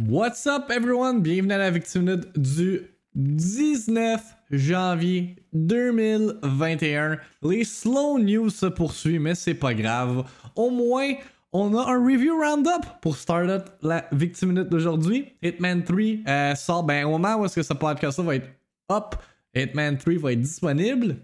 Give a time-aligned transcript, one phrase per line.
[0.00, 1.22] What's up everyone?
[1.22, 2.80] Bienvenue à la Victime du
[3.14, 4.20] 19
[4.50, 7.18] janvier 2021.
[7.44, 10.28] Les slow news se poursuivent, mais c'est pas grave.
[10.56, 11.12] Au moins,
[11.52, 15.32] on a un review roundup pour start la Victime Minute d'aujourd'hui.
[15.40, 18.48] Hitman 3 euh, sort ben, au moment où est-ce que ce podcast va être
[18.90, 19.14] up.
[19.54, 21.18] Hitman 3 va être disponible.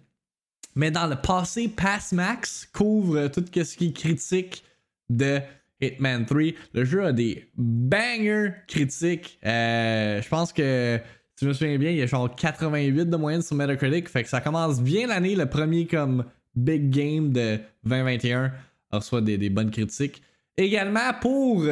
[0.76, 4.62] Mais dans le passé, Pass Max couvre tout ce qui est critique
[5.08, 5.40] de
[5.80, 6.42] Hitman 3.
[6.74, 9.38] Le jeu a des bangers critiques.
[9.44, 10.98] Euh, je pense que,
[11.36, 14.08] si je me souviens bien, il y a genre 88 de moyenne sur Metacritic.
[14.08, 15.34] Fait que ça commence bien l'année.
[15.34, 16.24] Le premier comme
[16.54, 18.52] big game de 2021
[18.92, 20.22] reçoit des, bonnes critiques.
[20.56, 21.64] Également pour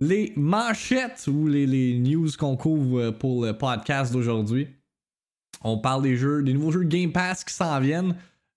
[0.00, 4.68] les manchettes ou les, les news qu'on couvre pour le podcast d'aujourd'hui.
[5.62, 8.14] On parle des jeux, des nouveaux jeux Game Pass qui s'en viennent.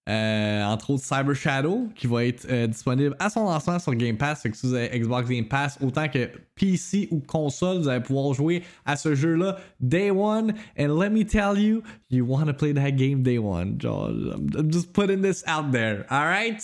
[0.07, 4.15] Euh, entre autres Cyber Shadow qui va être euh, disponible à son lancement sur Game
[4.15, 4.41] Pass.
[4.41, 8.01] Fait que si vous avez Xbox Game Pass, autant que PC ou console, vous allez
[8.01, 10.53] pouvoir jouer à ce jeu-là day one.
[10.79, 13.79] And let me tell you, you want to play that game day one.
[13.83, 16.05] I'm just putting this out there.
[16.09, 16.63] Alright?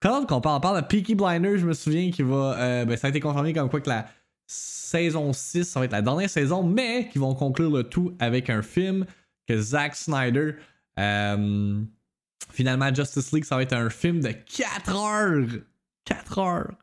[0.00, 2.56] Quand on parle, on parle de Peaky Blinders, je me souviens qu'il va.
[2.58, 4.06] Euh, ben, ça a été confirmé comme quoi que la
[4.46, 8.48] saison 6, ça va être la dernière saison, mais qu'ils vont conclure le tout avec
[8.48, 9.04] un film
[9.46, 10.54] que Zack Snyder.
[10.98, 11.82] Euh,
[12.52, 15.48] Finalement, Justice League, ça va être un film de 4 heures.
[16.04, 16.74] 4 heures.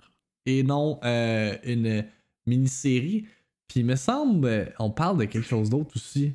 [0.46, 2.06] Et non euh, une
[2.48, 3.28] mini-série.
[3.68, 6.34] Puis il me semble, on parle de quelque chose d'autre aussi.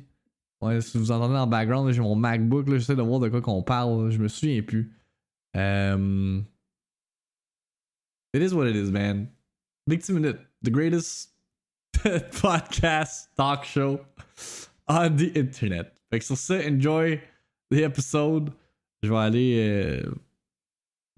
[0.61, 3.61] Ouais, si vous entendez le background, j'ai mon MacBook, j'essaie de voir de quoi qu'on
[3.61, 4.09] parle.
[4.09, 4.93] Je me souviens plus.
[5.53, 6.45] Um,
[8.33, 9.27] it is what it is, man.
[9.87, 11.31] Victim Minute, the greatest
[12.41, 13.99] podcast talk show
[14.87, 15.93] on the internet.
[16.09, 17.19] Fait que sur ça, enjoy
[17.69, 18.51] the episode
[19.05, 20.01] je vais aller euh,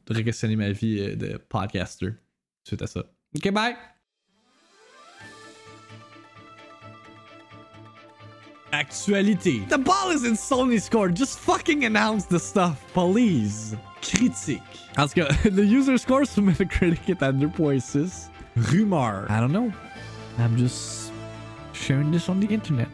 [0.09, 2.13] re-questionner ma vie euh, de podcaster
[2.63, 3.03] suite à ça.
[3.35, 3.75] Ok, bye!
[8.71, 9.61] Actualité.
[9.69, 11.15] The ball is in Sony's court.
[11.15, 13.77] Just fucking announce the stuff, please.
[14.01, 14.61] Critique.
[14.95, 18.29] Tout cas, le user score sur Metacritic est à 2.6.
[18.57, 19.25] Rumeur.
[19.29, 19.71] I don't know.
[20.37, 21.11] I'm just
[21.73, 22.89] sharing this on the internet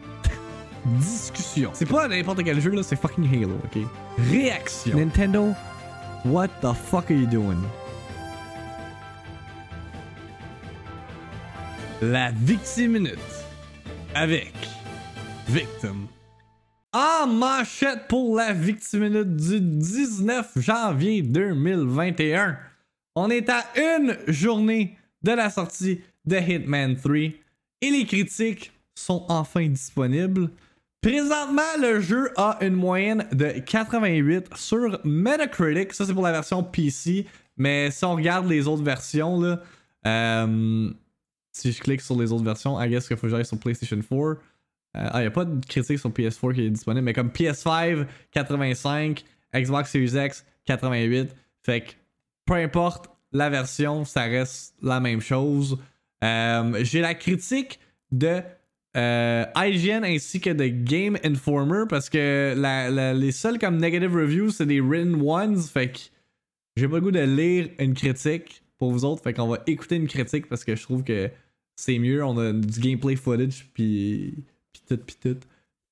[0.84, 1.70] discussion.
[1.74, 3.82] C'est pas n'importe quel jeu, là, c'est fucking Halo, ok?
[4.30, 4.96] Réaction.
[4.96, 5.54] Nintendo,
[6.24, 7.58] what the fuck are you doing?
[12.02, 13.18] La Victime Minute
[14.14, 14.52] avec
[15.48, 16.06] Victim.
[16.92, 22.56] En manchette pour la Victime Minute du 19 janvier 2021.
[23.16, 29.24] On est à une journée de la sortie de Hitman 3 et les critiques sont
[29.28, 30.50] enfin disponibles.
[31.04, 35.92] Présentement, le jeu a une moyenne de 88 sur Metacritic.
[35.92, 37.26] Ça, c'est pour la version PC.
[37.58, 39.60] Mais si on regarde les autres versions, là,
[40.06, 40.90] euh,
[41.52, 43.98] si je clique sur les autres versions, I guess qu'il faut que j'aille sur PlayStation
[43.98, 44.10] 4.
[44.14, 44.34] Euh,
[44.94, 48.06] ah, il n'y a pas de critique sur PS4 qui est disponible, mais comme PS5,
[48.30, 51.36] 85, Xbox Series X, 88.
[51.64, 51.92] Fait que
[52.46, 55.76] peu importe la version, ça reste la même chose.
[56.24, 57.78] Euh, j'ai la critique
[58.10, 58.40] de
[58.96, 62.54] euh, IGN ainsi que de Game Informer parce que
[63.12, 65.98] les seuls comme negative reviews c'est des written ones fait que
[66.76, 69.96] j'ai pas le goût de lire une critique pour vous autres fait qu'on va écouter
[69.96, 71.28] une critique parce que je trouve que
[71.74, 75.40] c'est mieux on a du gameplay footage puis puis tout puis tout.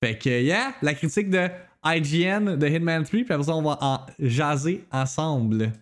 [0.00, 1.48] Fait que yeah la critique de
[1.84, 5.72] IGN de Hitman 3 puis après ça on va en jaser ensemble.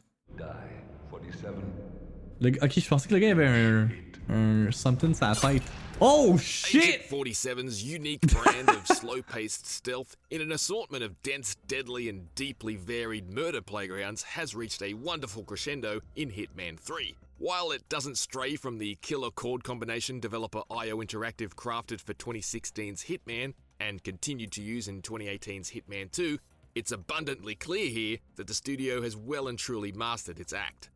[2.43, 3.89] Ok je pensais que le gars avait un,
[4.31, 5.63] un something sur la tête
[6.03, 6.83] Oh shit!
[6.83, 12.75] Agent 47's unique brand of slow-paced stealth in an assortment of dense, deadly, and deeply
[12.75, 17.17] varied murder playgrounds has reached a wonderful crescendo in Hitman 3.
[17.37, 23.05] While it doesn't stray from the killer chord combination developer IO Interactive crafted for 2016's
[23.05, 26.39] Hitman and continued to use in 2018's Hitman 2,
[26.75, 30.89] it's abundantly clear here that the studio has well and truly mastered its act.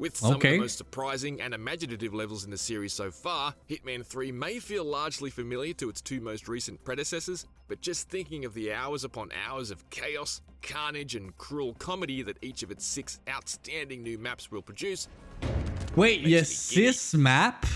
[0.00, 0.48] With some okay.
[0.48, 4.58] of the most surprising and imaginative levels in the series so far, Hitman 3 may
[4.58, 9.04] feel largely familiar to its two most recent predecessors, but just thinking of the hours
[9.04, 14.16] upon hours of chaos, carnage, and cruel comedy that each of its six outstanding new
[14.16, 15.06] maps will produce.
[15.94, 17.66] Wait, yes, six map?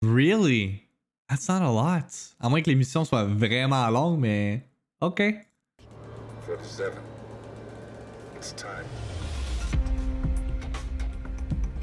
[0.00, 0.88] Really?
[1.28, 2.06] That's not a lot.
[2.42, 4.62] À moins que l'émission soit vraiment longue, mais.
[5.02, 5.20] Ok.
[6.46, 6.94] 37.
[8.34, 8.86] It's time.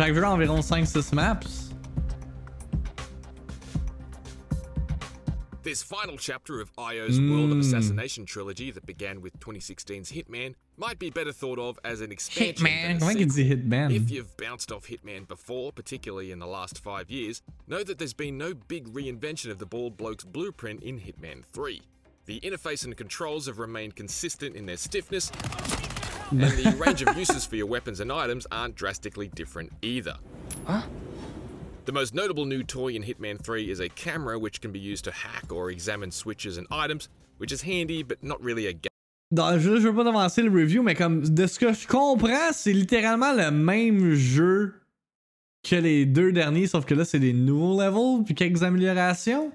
[0.04, 1.74] Chaque jeu a environ 5-6 maps.
[5.64, 7.62] This final chapter of IO's World of hmm.
[7.62, 12.68] Assassination trilogy that began with 2016's Hitman might be better thought of as an expansion
[12.68, 12.82] Hitman.
[12.82, 13.56] than a Comment qu'il sequel.
[13.56, 13.96] dit Hitman?
[13.96, 18.14] If you've bounced off Hitman before, particularly in the last five years, know that there's
[18.14, 21.82] been no big reinvention of the bald bloke's blueprint in Hitman 3.
[22.26, 25.32] The interface and controls have remained consistent in their stiffness,
[26.32, 30.16] and the range of uses for your weapons and items aren't drastically different either.
[31.86, 35.04] The most notable new toy in Hitman 3 is a camera which can be used
[35.06, 38.74] to hack or examine switches and items, which is handy but not really a
[39.32, 42.54] Non, je, je veux pas avancer le review, mais comme de ce que je comprends,
[42.54, 44.76] c'est littéralement le même jeu
[45.64, 49.52] que les deux derniers, sauf que là, c'est des nouveaux levels puis quelques améliorations.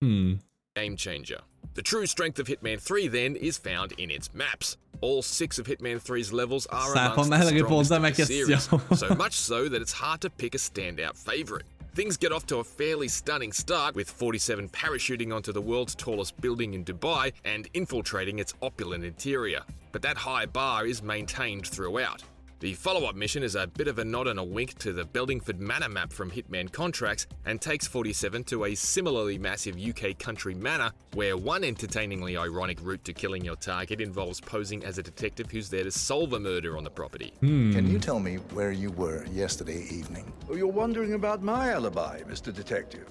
[0.00, 0.34] Hmm.
[0.76, 1.38] game changer.
[1.76, 4.78] The true strength of Hitman 3 then is found in its maps.
[5.02, 8.62] All six of Hitman 3's levels are amongst the strongest the series,
[8.98, 11.66] so much so that it's hard to pick a standout favorite.
[11.94, 16.40] Things get off to a fairly stunning start with 47 parachuting onto the world's tallest
[16.40, 19.60] building in Dubai and infiltrating its opulent interior.
[19.92, 22.22] But that high bar is maintained throughout.
[22.58, 25.04] The follow up mission is a bit of a nod and a wink to the
[25.04, 30.54] Beldingford Manor map from Hitman Contracts and takes 47 to a similarly massive UK country
[30.54, 35.50] manor where one entertainingly ironic route to killing your target involves posing as a detective
[35.50, 37.34] who's there to solve a murder on the property.
[37.40, 37.72] Hmm.
[37.72, 40.32] Can you tell me where you were yesterday evening?
[40.48, 42.54] Oh, You're wondering about my alibi, Mr.
[42.54, 43.06] Detective.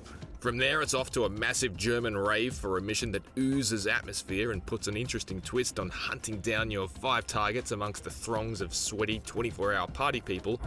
[0.46, 4.52] From there, it's off to a massive German rave for a mission that oozes atmosphere
[4.52, 8.72] and puts an interesting twist on hunting down your five targets amongst the throngs of
[8.76, 10.60] sweaty 24 hour party people.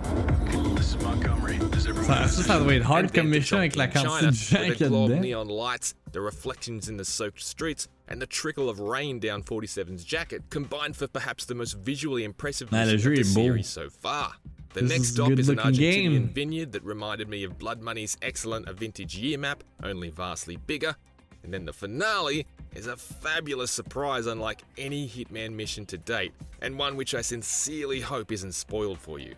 [0.74, 1.58] This is Montgomery.
[1.70, 3.86] Does everyone Ça, ça, ça doit être hard and comme then to mission avec la
[3.86, 5.20] Chongqing, quantité de gens where qu'il the y a glow of dedans.
[5.20, 10.04] neon lights, the reflections in the soaked streets, and the trickle of rain down 47's
[10.04, 14.34] jacket combined for perhaps the most visually impressive mission of the series so far.
[14.74, 16.28] The This next stop is an Argentinian game.
[16.28, 20.94] vineyard that reminded me of Blood Money's excellent A Vintage Year map, only vastly bigger.
[21.42, 26.78] And then the finale is a fabulous surprise unlike any Hitman mission to date, and
[26.78, 29.34] one which I sincerely hope isn't spoiled for you.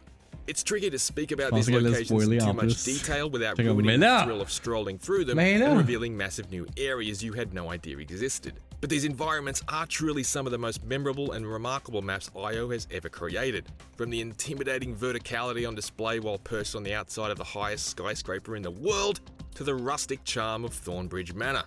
[0.46, 3.58] It's tricky to speak about these pensais qu'elle allait locations in too much detail without
[3.58, 7.70] ruining the thrill of strolling through them and revealing massive new areas you had no
[7.70, 8.54] idea existed.
[8.80, 12.88] But these environments are truly some of the most memorable and remarkable maps IO has
[12.90, 13.66] ever created.
[13.96, 18.56] From the intimidating verticality on display while perched on the outside of the highest skyscraper
[18.56, 19.20] in the world,
[19.54, 21.64] to the rustic charm of Thornbridge Manor.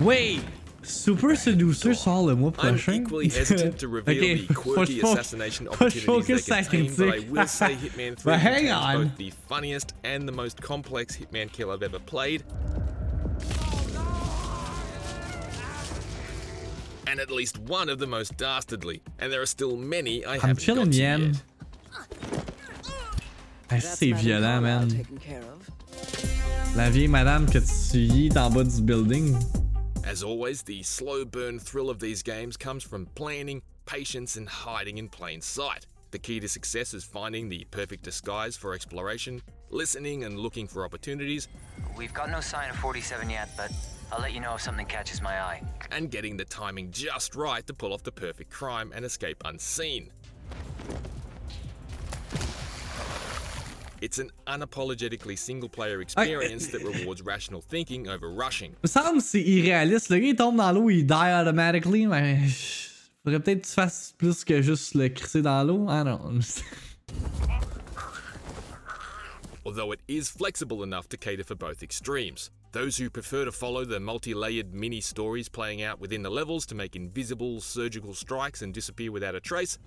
[0.00, 0.42] Wait!
[0.82, 3.02] Super Seducer sort le mois I'm prochain.
[3.02, 6.34] equally hesitant to reveal Ok, the quirky faut- faut- assassination faut que je opportunities they
[6.34, 7.30] focus sa contain, but I critique.
[7.32, 9.02] will say Hitman 3 But hang on.
[9.08, 12.42] both the funniest and the most complex Hitman kill I've ever played.
[17.06, 20.40] And at least one of the most dastardly, and there are still many I I'm
[20.40, 21.20] haven't got chilling, to Yen.
[21.34, 21.42] yet.
[23.72, 24.88] Ah, c'est violent, man.
[24.88, 25.42] Taken care.
[26.76, 29.36] La vieille madame que tu yies en bas du building.
[30.04, 34.98] As always, the slow burn thrill of these games comes from planning, patience, and hiding
[34.98, 35.86] in plain sight.
[36.10, 40.84] The key to success is finding the perfect disguise for exploration, listening and looking for
[40.84, 41.48] opportunities,
[41.96, 43.70] We've got no sign of 47 yet, but
[44.10, 45.62] I'll let you know if something catches my eye.
[45.90, 50.10] and getting the timing just right to pull off the perfect crime and escape unseen.
[54.00, 58.74] It's an unapologetically single player experience that rewards rational thinking over rushing.
[58.82, 60.10] Me semble c'est irréaliste.
[60.10, 62.38] Le gars il tombe dans l'eau, il die automatically, mais.
[63.24, 65.86] Faudrait peut-être que tu fasses plus que juste le crisser dans l'eau.
[65.88, 66.40] Ah non.
[69.70, 72.50] although it is flexible enough to cater for both extremes.
[72.72, 76.66] Those who prefer to follow the multi layered mini stories playing out within the levels
[76.66, 79.78] to make invisible surgical strikes and disappear without a trace.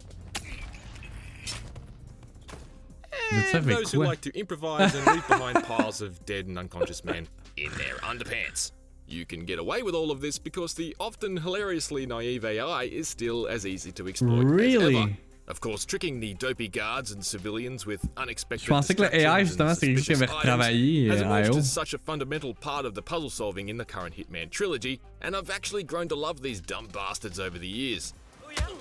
[3.34, 7.04] And fait those who like to improvise and leave behind piles of dead and unconscious
[7.04, 8.72] men in their underpants.
[9.08, 13.08] You can get away with all of this because the often hilariously naive AI is
[13.08, 14.98] still as easy to exploit as Really?
[14.98, 15.12] ever.
[15.46, 19.40] Of course, tricking the dopey guards and civilians with unexpected Je pensais que le AI,
[19.40, 22.54] and justement, c'est quelque chose suspicious avait items retravaillé, has emerged as such a fundamental
[22.54, 26.16] part of the puzzle solving in the current Hitman trilogy, and I've actually grown to
[26.16, 28.14] love these dumb bastards over the years.
[28.62, 28.78] Oh,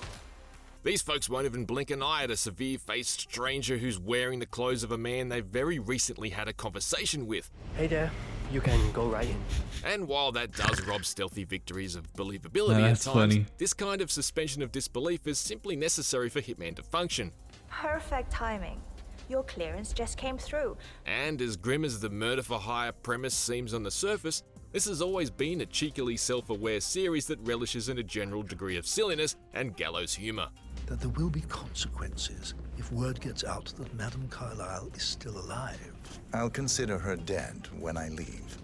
[0.83, 4.45] These folks won't even blink an eye at a severe faced stranger who's wearing the
[4.45, 7.49] clothes of a man they've very recently had a conversation with.
[7.77, 8.11] Hey there,
[8.51, 9.37] you can go right in.
[9.85, 13.45] And while that does rob stealthy victories of believability No, at times, funny.
[13.57, 17.31] this kind of suspension of disbelief is simply necessary for Hitman to function.
[17.69, 18.81] Perfect timing.
[19.29, 20.75] Your clearance just came through.
[21.05, 25.01] And as grim as the murder for hire premise seems on the surface, this has
[25.01, 29.37] always been a cheekily self aware series that relishes in a general degree of silliness
[29.53, 30.49] and gallows humour.
[30.87, 35.91] That there will be consequences if word gets out that Madame Carlyle is still alive.
[36.33, 38.57] I'll consider her dead when I leave.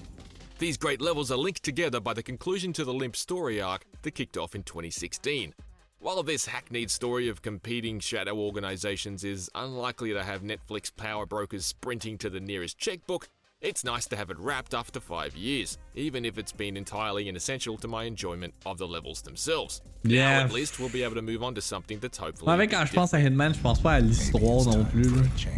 [0.58, 4.12] These great levels are linked together by the conclusion to the Limp story arc that
[4.12, 5.54] kicked off in 2016.
[6.02, 11.66] While this hackneyed story of competing shadow organizations is unlikely to have Netflix power brokers
[11.66, 13.30] sprinting to the nearest checkbook,
[13.62, 17.78] it's nice to have it wrapped after five years, even if it's been entirely inessential
[17.78, 19.82] to my enjoyment of the levels themselves.
[20.04, 20.40] Yeah.
[20.40, 22.46] Now, at least, we'll be able to move on to something that's hopefully.
[22.46, 23.20] Moi, avec bit quand je pense à.
[23.20, 25.04] Hitman, je pense pas à l'histoire non plus.
[25.04, 25.24] là.
[25.38, 25.54] change.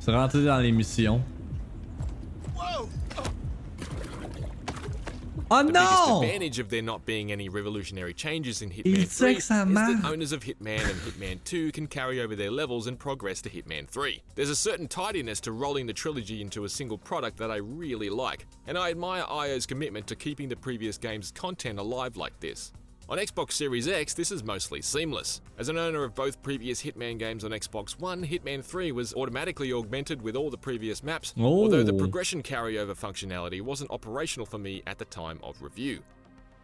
[0.00, 1.22] C'est rentré dans les missions.
[5.48, 6.24] Oh The biggest non!
[6.24, 10.32] advantage of there not being any revolutionary changes in Hitman sait 3 is that owners
[10.32, 14.22] of Hitman and Hitman 2 can carry over their levels and progress to Hitman 3.
[14.34, 18.10] There's a certain tidiness to rolling the trilogy into a single product that I really
[18.10, 22.72] like, and I admire IO's commitment to keeping the previous game's content alive like this.
[23.08, 25.40] On Xbox Series X, this is mostly seamless.
[25.58, 29.72] As an owner of both previous Hitman games on Xbox One, Hitman 3 was automatically
[29.72, 34.82] augmented with all the previous maps, although the progression carryover functionality wasn't operational for me
[34.88, 36.00] at the time of review.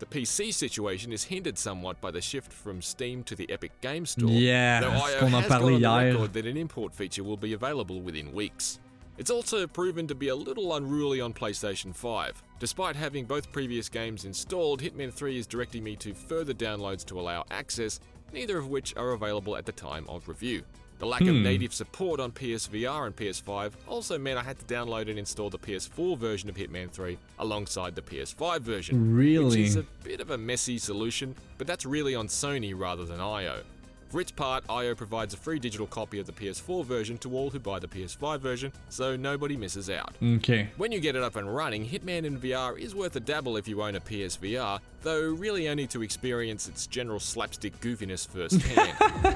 [0.00, 4.04] The PC situation is hindered somewhat by the shift from Steam to the Epic Game
[4.04, 4.28] Store.
[4.28, 5.42] Yeah, though IO has gone on
[5.80, 8.80] the record that an import feature will be available within weeks.
[9.18, 12.42] It's also proven to be a little unruly on PlayStation 5.
[12.58, 17.20] Despite having both previous games installed, Hitman 3 is directing me to further downloads to
[17.20, 18.00] allow access,
[18.32, 20.62] neither of which are available at the time of review.
[20.98, 21.42] The lack of hmm.
[21.42, 25.58] native support on PSVR and PS5 also meant I had to download and install the
[25.58, 29.16] PS4 version of Hitman 3 alongside the PS5 version.
[29.16, 29.64] Which Really?
[29.64, 33.62] is a bit of a messy solution, but that's really on Sony rather than IO.
[34.12, 37.48] For its part, IO provides a free digital copy of the PS4 version to all
[37.48, 40.14] who buy the PS5 version, so nobody misses out.
[40.22, 40.68] Ok.
[40.76, 43.66] When you get it up and running, Hitman in VR is worth a dabble if
[43.66, 48.92] you own a PSVR, though really only to experience its general slapstick goofiness firsthand.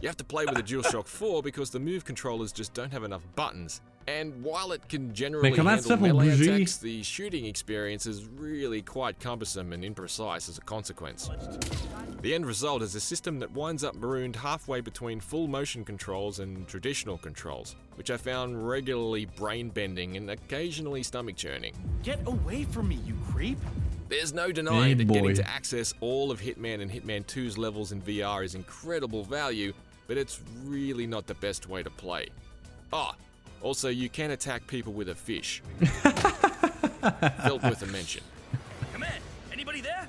[0.00, 3.02] you have to play with a DualShock 4 because the move controllers just don't have
[3.02, 3.80] enough buttons.
[4.06, 6.54] And while it can generally comment tu handle fais pour melee bouger?
[6.54, 11.30] attacks, the shooting experience is really quite cumbersome and imprecise as a consequence.
[12.20, 16.40] The end result is a system that winds up marooned halfway between full motion controls
[16.40, 21.74] and traditional controls, which I found regularly brain bending and occasionally stomach churning.
[22.02, 23.58] Get away from me, you creep!
[24.08, 25.34] There's no denying Hey, that getting boy.
[25.34, 29.72] to access all of Hitman and Hitman 2's levels in VR is incredible value,
[30.06, 32.28] but it's really not the best way to play.
[32.92, 33.14] Ah,
[33.62, 35.62] also, you can attack people with a fish.
[37.42, 38.22] Felt worth a mention.
[38.92, 39.10] Come in!
[39.52, 40.08] Anybody there?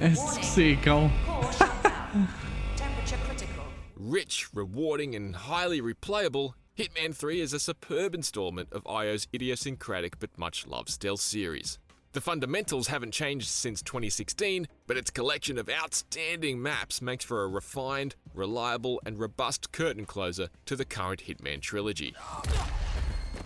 [0.00, 1.10] Est-ce que c'est con?
[1.26, 2.28] Core shut down.
[2.76, 3.64] Temperature critical.
[3.96, 10.36] Rich, rewarding, and highly replayable, Hitman 3 is a superb installment of IO's idiosyncratic but
[10.36, 11.78] much loved stealth series.
[12.14, 17.48] The fundamentals haven't changed since 2016, but its collection of outstanding maps makes for a
[17.48, 22.14] refined, reliable, and robust curtain closer to the current Hitman trilogy.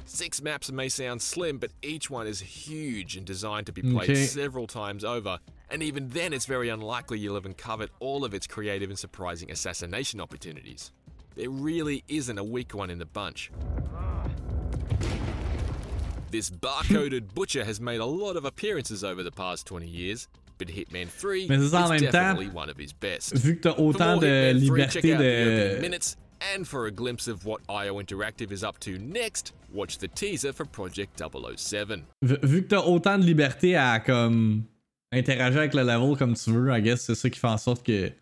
[0.05, 4.11] Six maps may sound slim, but each one is huge and designed to be played
[4.11, 4.27] Okay.
[4.27, 5.39] several times over.
[5.71, 9.51] And even then, it's very unlikely you'll have uncovered all of its creative and surprising
[9.51, 10.93] assassination opportunities.
[11.37, 13.51] There really isn't a weak one in the bunch.
[16.31, 20.69] This barcoded butcher has made a lot of appearances over the past 20 years, but
[20.69, 23.35] Hitman 3 Mais en is même temps, definitely one of his best.
[23.35, 25.81] Vu que t'as For autant de Hitman 3, check liberté de.
[25.81, 26.17] minutes,
[26.55, 30.53] and for a glimpse of what IO Interactive is up to next, watch the teaser
[30.53, 32.05] for Project 007.
[32.23, 34.65] Vu vu que t'as autant de liberté à comme
[35.11, 37.83] interagir avec le level comme tu veux, I guess c'est ça qui fait en sorte
[37.83, 38.13] que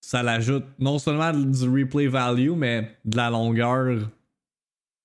[0.00, 3.98] ça l'ajoute non seulement du replay value, mais de la longueur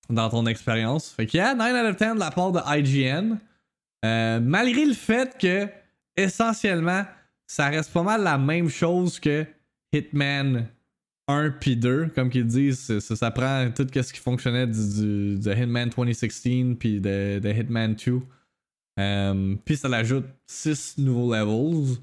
[0.10, 1.12] dans ton expérience.
[1.12, 3.38] Fait que yeah, 9 out of 10 de la part de IGN.
[4.06, 5.68] Euh, malgré le fait que
[6.16, 7.04] essentiellement
[7.50, 9.46] ça reste pas mal la même chose que
[9.92, 10.68] Hitman
[11.28, 15.89] 1 puis 2, comme qu'ils disent, ça, prend tout ce qui fonctionnait du, de Hitman
[15.89, 18.22] 2016 puis de, de Hitman 2.
[19.00, 21.98] Euh, puis ça l'ajoute 6 nouveaux levels.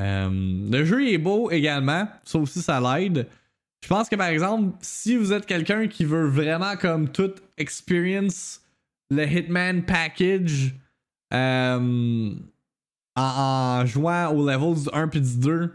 [0.00, 0.30] Euh,
[0.70, 3.26] le jeu est beau également, ça aussi ça l'aide.
[3.82, 8.60] Je pense que par exemple, si vous êtes quelqu'un qui veut vraiment comme tout experience
[9.10, 10.74] le Hitman package
[11.32, 12.34] euh,
[13.16, 15.72] en, jouant aux levels du 1 puis du 2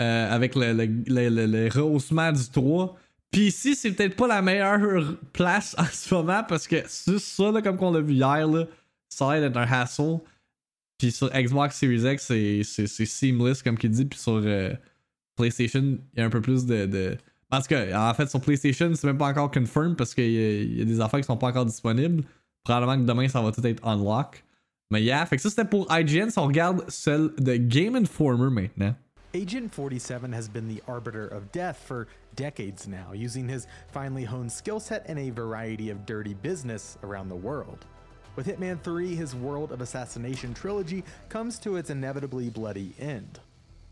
[0.00, 2.96] euh, avec le, le, le, le- rehaussement du 3.
[3.30, 7.50] Puis ici, c'est peut-être pas la meilleure place en ce moment parce que c'est ça,
[7.50, 8.46] là, comme qu'on l'a vu hier,
[9.08, 10.18] ça a l'air d'être un hassle.
[10.98, 14.04] Puis sur Xbox Series X, c'est- seamless, comme qu'il dit.
[14.04, 14.72] Puis sur euh,
[15.36, 17.16] PlayStation, il y a un peu plus de...
[17.52, 20.78] En tout cas, en fait, sur PlayStation, c'est même pas encore confirmed parce qu'il y,
[20.78, 22.24] y a des affaires qui sont pas encore disponibles.
[22.64, 24.42] Probablement que demain, ça va tout être unlock.
[24.90, 26.30] Mais yeah, fait que ça c'était pour IGN.
[26.30, 28.94] Si on regarde celle de Game Informer maintenant.
[29.34, 32.06] Agent 47 has been the arbiter of death for
[32.36, 37.30] decades now, using his finely honed skill set in a variety of dirty business around
[37.30, 37.86] the world.
[38.36, 43.40] with Hitman 3, his World of Assassination trilogy comes to its inevitably bloody end.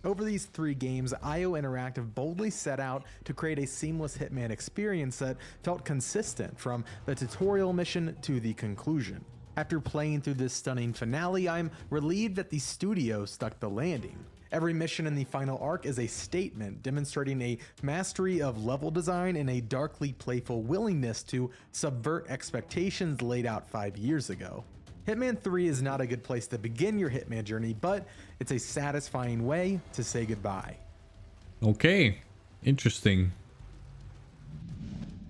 [0.03, 5.19] Over these three games, IO Interactive boldly set out to create a seamless Hitman experience
[5.19, 9.23] that felt consistent from the tutorial mission to the conclusion.
[9.59, 14.17] After playing through this stunning finale, I'm relieved that the studio stuck the landing.
[14.53, 19.37] Every mission in the final arc is a statement demonstrating a mastery of level design
[19.37, 24.65] and a darkly playful willingness to subvert expectations laid out five years ago.
[25.11, 28.07] Hitman 3 is not a good place to begin your Hitman journey, but
[28.39, 30.77] it's a satisfying way to say goodbye.
[31.65, 32.19] Okay.
[32.63, 33.33] Interesting.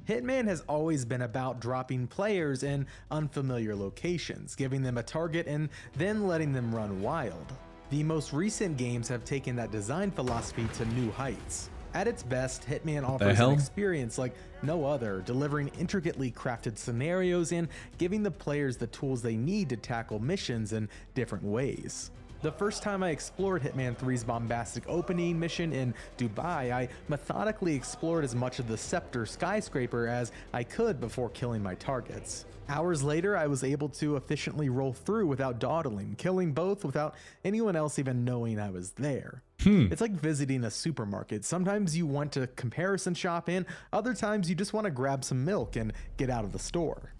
[0.07, 5.71] Hitman has always been about dropping players in unfamiliar locations, giving them a target, and
[5.97, 7.51] then letting them run wild.
[7.89, 11.71] The most recent games have taken that design philosophy to new heights.
[11.92, 17.68] At its best, Hitman offers an experience like no other, delivering intricately crafted scenarios and
[17.99, 22.12] giving the players the tools they need to tackle missions in different ways.
[22.42, 28.25] The first time I explored Hitman 3's bombastic opening mission in Dubai, I methodically explored
[28.25, 32.47] as much of the Scepter skyscraper as I could before killing my targets.
[32.71, 37.75] Hours later, I was able to efficiently roll through without dawdling, killing both without anyone
[37.75, 39.43] else even knowing I was there.
[39.61, 39.89] Hmm.
[39.91, 41.45] It's like visiting a supermarket.
[41.45, 45.45] Sometimes you want to comparison shop in, other times you just want to grab some
[45.45, 47.12] milk and get out of the store.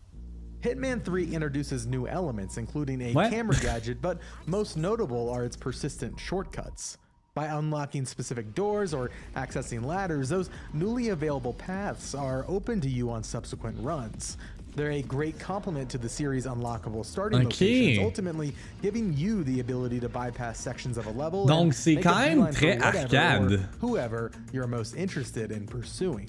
[0.61, 3.31] Hitman 3 introduces new elements, including a What?
[3.33, 6.97] camera gadget, but most notable are its persistent shortcuts.
[7.35, 13.11] By unlocking specific doors or accessing ladders, those newly available paths are open to you
[13.11, 14.37] on subsequent runs.
[14.77, 17.47] They're a great complement to the series' unlockable starting Okay.
[17.47, 21.47] locations, ultimately giving you the ability to bypass sections of a level.
[21.47, 23.61] Donc, and c'est quand même très whatever arcade.
[23.81, 26.29] Whoever you're most interested in pursuing.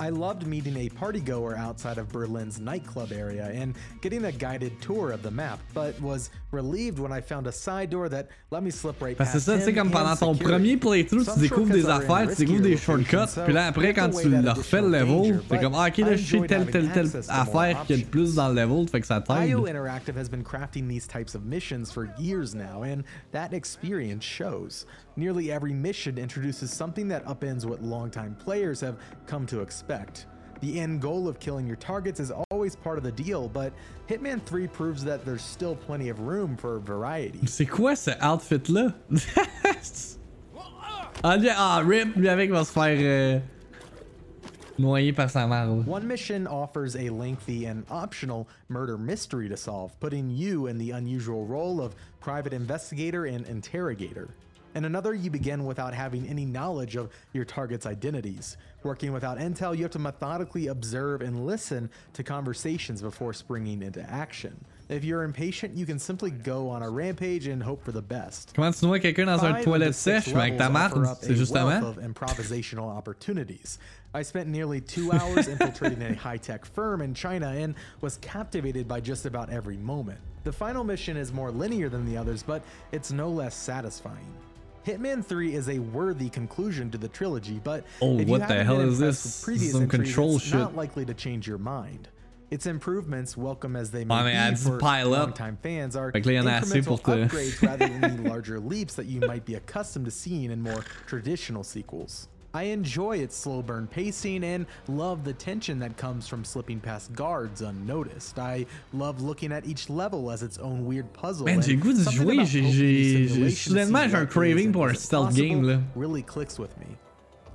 [0.00, 5.12] I loved meeting a partygoer outside of Berlin's nightclub area and getting a guided tour
[5.12, 8.70] of the map, but was relieved when I found a side door that let me
[8.70, 11.82] slip right Parce que ça, tu sais, comme pendant ton premier playthrough, tu découvres des
[11.82, 14.88] shortcuts are in affaires, tu découvres des shortcuts, puis là après, quand tu leur le
[14.88, 17.86] level, t'es comme, ah ok, là je sais telle, telle, telle access to more affaire
[17.86, 19.66] qu'il y a de plus dans le level, fait que ça IO.
[19.66, 24.86] Interactive has been crafting these types of missions for years now, and that experience shows.
[25.16, 28.96] Nearly every mission introduces something that upends what longtime players have
[29.26, 30.26] come to expect.
[30.60, 33.72] The end goal of killing your targets is always part of the deal, but
[34.08, 37.40] Hitman 3 proves that there's still plenty of room for variety.
[37.46, 38.94] C'est quoi ce outfit-là?
[41.24, 43.40] ah, ah, Rip, avec va se faire euh,
[44.78, 45.84] noyer par sa marde.
[45.84, 50.92] One mission offers a lengthy and optional murder mystery to solve, putting you in the
[50.92, 54.28] unusual role of private investigator and interrogator.
[54.74, 58.56] In another, you begin without having any knowledge of your target's identities.
[58.82, 64.00] Working without intel, you have to methodically observe and listen to conversations before springing into
[64.10, 64.64] action.
[64.88, 68.52] If you're impatient, you can simply go on a rampage and hope for the best.
[68.54, 71.16] Comment tu noies quelqu'un dans un toilette sèche, mais avec ta marde?
[71.20, 71.94] C'est a justement.
[72.02, 73.78] improvisational opportunities.
[74.14, 79.00] I spent nearly two hours infiltrating a high-tech firm in China and was captivated by
[79.00, 80.18] just about every moment.
[80.44, 84.26] The final mission is more linear than the others, but it's no less satisfying.
[84.86, 88.64] Hitman 3 is a worthy conclusion to the trilogy, but Oh, if you what the
[88.64, 89.42] hell been is this?
[89.44, 90.54] previous Some entries, control it's shit.
[90.54, 92.08] not likely to change your mind.
[92.50, 95.28] Its improvements, welcome as they may mais be for pile up.
[95.28, 98.16] longtime fans, are Fait que là, il y en a assez incremental upgrades rather than
[98.22, 102.28] the larger leaps that you might be accustomed to seeing in more traditional sequels.
[102.54, 107.12] I enjoy its slow burn pacing and love the tension that comes from slipping past
[107.14, 108.38] guards unnoticed.
[108.38, 111.46] I love looking at each level as its own weird puzzle.
[111.46, 114.94] Man, and j'ai goût de jouer, j'ai- j'ai- j'ai- soudainement, j'ai un craving pour un
[114.94, 115.80] stealth game, là.
[115.96, 116.86] Really clicks with me.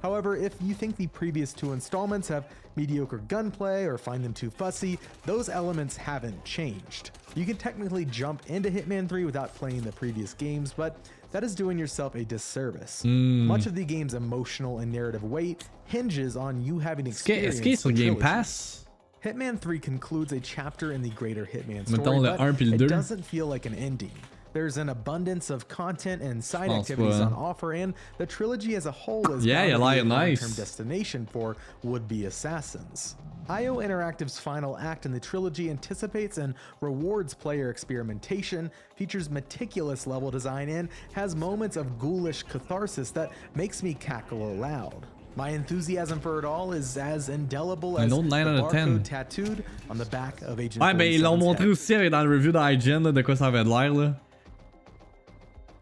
[0.03, 4.49] However, if you think the previous two installments have mediocre gunplay or find them too
[4.51, 7.09] fussy, those elements haven't changed.
[7.35, 10.95] You can technically jump into Hitman 3 without playing the previous games, but
[11.31, 13.01] that is doing yourself a disservice.
[13.01, 13.47] Hmm.
[13.47, 17.73] Much of the game's emotional and narrative weight hinges on you having experienced est-ce qu'il
[17.73, 18.15] est sur the Game.
[18.15, 18.85] Pass?
[19.23, 22.87] Hitman 3 concludes a chapter in the greater Hitman story, but 1 puis le it
[22.87, 24.11] doesn't feel like an ending.
[24.57, 28.87] There's an abundance of content and side Pense activities on offer, and the trilogy as
[28.87, 30.55] a whole is Yeah, bound il a to be l'air a long-term nice.
[30.55, 33.15] destination for would-be assassins.
[33.49, 40.31] IO Interactive's final act in the trilogy anticipates and rewards player experimentation, features meticulous level
[40.31, 45.05] design, and has moments of ghoulish catharsis that makes me cackle aloud.
[45.35, 48.87] My enthusiasm for it all is as indelible as the 9 out of 10.
[48.87, 51.93] barcode tattooed on the back of Agent Ouais, ah, ben ils l'ont 47's montré aussi
[51.93, 54.15] avec- dans le review d'IGN de quoi ça avait l'air là.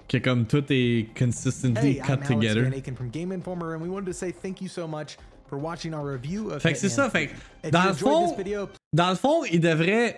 [0.07, 2.63] Que comme tout est consistently Hey, cut I'm Alex together.
[2.63, 5.57] Van Aken from Game Informer, and we wanted to say thank you so much for
[5.57, 7.09] watching our review of Fait que c'est ça, 3.
[7.09, 10.17] fait que dans le fond, video, dans le fond, il devrait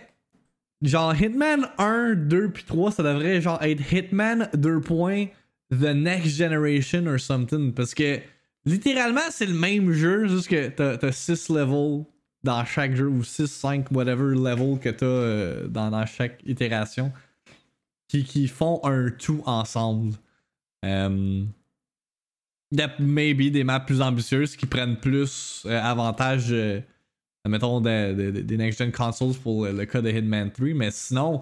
[0.82, 5.26] genre Hitman 1, 2 puis 3, ça devrait genre être Hitman 2 points
[5.72, 7.74] The Next Generation or something.
[7.74, 8.20] Parce que
[8.66, 12.06] littéralement, c'est le même jeu, juste que t'as 6 levels
[12.44, 17.12] dans chaque jeu, ou 6, 5, whatever level que t'as euh, dans, dans chaque itération,
[18.08, 20.16] qui, qui font un tout ensemble.
[20.84, 21.50] Um,
[23.00, 26.82] maybe des maps plus ambitieuses qui prennent plus euh, avantage, euh,
[27.48, 31.42] mettons, des, next-gen consoles pour le, le, cas de Hitman 3, mais sinon,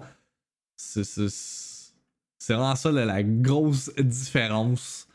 [0.76, 1.02] c'est
[2.48, 5.06] vraiment ça la, la grosse différence.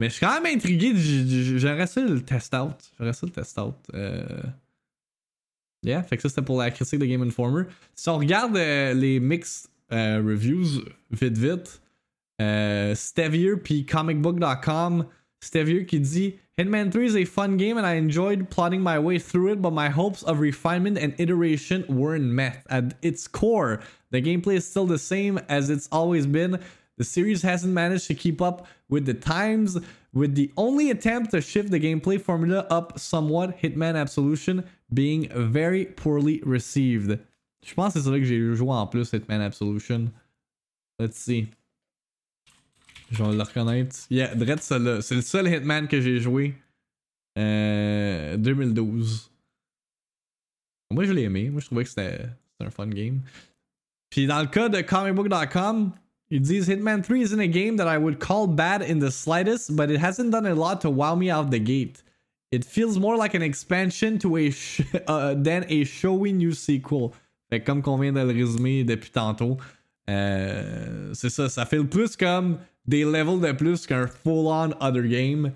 [0.00, 0.92] Mais je suis quand même intrigué.
[0.96, 2.76] J'aimerais ça le test out.
[2.98, 3.76] J'aimerais ça le test out.
[3.94, 4.42] Euh...
[5.84, 7.64] Yeah, fait que ça c'était pour la critique de Game Informer.
[7.94, 11.80] Si on regarde euh, les mixed euh, reviews vite vite,
[12.40, 15.06] euh, Stevier puis comicbook.com,
[15.40, 19.18] Stevier qui dit Hitman 3 is a fun game and I enjoyed plotting my way
[19.18, 22.62] through it, but my hopes of refinement and iteration weren't met.
[22.70, 26.60] At its core, the gameplay is still the same as it's always been.
[26.96, 29.78] The series hasn't managed to keep up with the times,
[30.12, 35.86] with the only attempt to shift the gameplay formula up somewhat, Hitman Absolution being very
[35.86, 37.18] poorly received.
[37.64, 40.10] Je pense que c'est vrai que j'ai joué en plus Hitman Absolution.
[40.98, 41.48] Let's see.
[43.10, 43.96] Je vais le reconnaître.
[44.10, 46.54] Yeah, Dread, c'est le seul Hitman que j'ai joué.
[47.38, 49.30] Euh, 2012.
[50.92, 51.50] Moi, je l'ai aimé.
[51.50, 52.26] Moi, je trouvais que c'était
[52.60, 53.20] un fun game.
[54.10, 55.92] Puis dans le cas de comicbook.com,
[56.30, 59.74] ils disent Hitman 3 isn't a game that I would call bad in the slightest,
[59.74, 62.02] but it hasn't done a lot to wow me out the gate.
[62.52, 64.52] It feels more like an expansion to a
[65.08, 67.12] uh, than a showy new sequel.
[67.60, 69.56] Comme qu'on vient de le résumer depuis tantôt,
[70.10, 75.06] euh, c'est ça, ça fait le plus comme des levels de plus qu'un full-on other
[75.06, 75.52] game.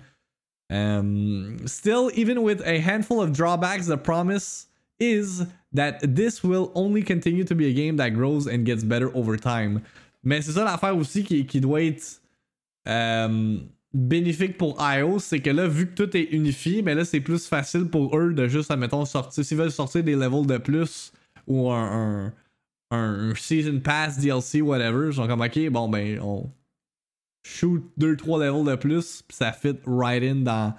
[0.71, 4.67] Um, still, even with a handful of drawbacks, the promise
[4.99, 9.15] is that this will only continue to be a game that grows and gets better
[9.15, 9.81] over time.
[10.23, 12.21] Mais c'est ça l'affaire aussi qui, doit être
[12.85, 13.61] um,
[13.93, 17.47] bénéfique pour iOS, c'est que là, vu que tout est unifié, mais là, c'est plus
[17.47, 19.43] facile pour eux de juste, admettons, sortir.
[19.43, 21.11] S'ils veulent sortir des levels de plus
[21.49, 22.33] ou un, un,
[22.91, 26.49] un Season Pass, DLC, whatever, ils sont comme, ok, bon, ben, on
[27.43, 30.73] shoot 2-3 levels de plus, pis ça fit right in dans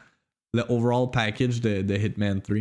[0.52, 2.56] le overall package de, Hitman 3.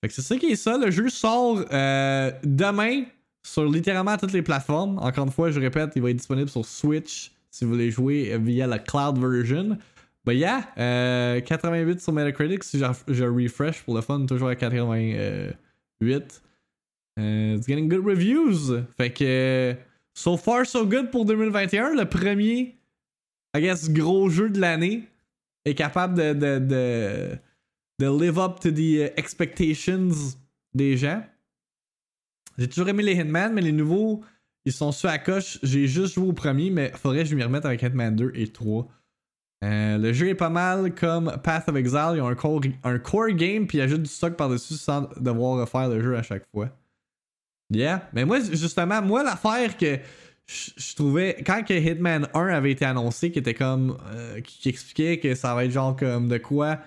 [0.00, 0.78] Fait que c'est ça qui est ça.
[0.78, 3.04] Le jeu sort euh, demain
[3.42, 4.98] sur littéralement toutes les plateformes.
[4.98, 8.36] Encore une fois, je répète, il va être disponible sur Switch si vous voulez jouer
[8.38, 9.76] via la cloud version.
[10.24, 16.42] But yeah, euh, 88 sur Metacritic si je, refresh pour le fun, toujours à 88.
[17.18, 18.84] Uh, it's getting good reviews.
[18.96, 19.76] Fait que
[20.14, 21.96] so far so good pour 2021.
[21.96, 22.76] Le premier,
[23.54, 25.08] I guess, gros jeu de l'année
[25.64, 27.38] est capable de, de, de,
[27.98, 30.36] de live up to the expectations
[30.74, 31.22] des gens.
[32.56, 34.22] J'ai toujours aimé les Hitman, mais les nouveaux,
[34.64, 35.58] ils sont sur à coche.
[35.62, 38.48] J'ai juste joué au premier, mais faudrait que je m'y remette avec Hitman 2 et
[38.48, 38.88] 3.
[39.64, 42.12] Euh, le jeu est pas mal comme Path of Exile.
[42.14, 45.60] Ils ont un core, un core game, puis ils ajoutent du stock par-dessus sans devoir
[45.60, 46.70] refaire le jeu à chaque fois.
[47.70, 48.08] Yeah.
[48.12, 49.98] Mais moi, justement, moi, l'affaire que
[50.46, 51.42] je trouvais.
[51.46, 53.98] Quand que Hitman 1 avait été annoncé, qui était comme.
[54.14, 56.78] Euh, qui, expliquait que ça va être genre comme de quoi.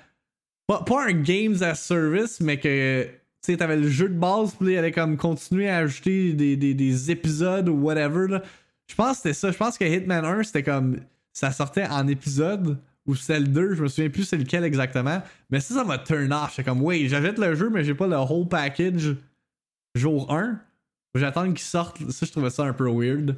[0.68, 3.04] Pas, pas un Games as Service, mais que.
[3.04, 6.56] Tu sais, t'avais le jeu de base, puis il allait comme continuer à ajouter des,
[6.56, 8.40] des, des épisodes ou whatever.
[8.88, 9.52] Je pense que c'était ça.
[9.52, 11.00] Je pense que Hitman 1, c'était comme.
[11.34, 12.78] Ça sortait en épisode.
[13.08, 15.24] Ou c'était le 2, je me souviens plus c'est lequel exactement.
[15.50, 16.52] Mais ça, ça m'a turn off.
[16.52, 19.16] J'étais comme, oui, j'achète le jeu, mais j'ai pas le whole package
[19.96, 20.60] jour 1.
[21.16, 22.10] J'attends qu'il sorte.
[22.12, 23.36] Ça, je trouvais ça un peu weird.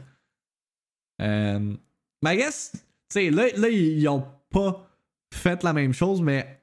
[1.22, 1.76] Euh,
[2.24, 4.88] mais I guess, tu sais, là, là, ils ont pas
[5.34, 6.62] fait la même chose, mais